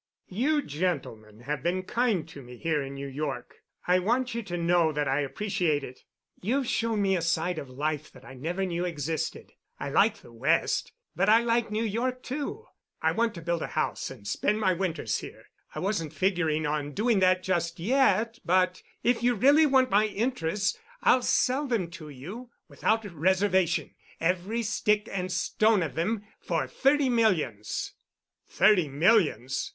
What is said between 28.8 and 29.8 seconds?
millions?"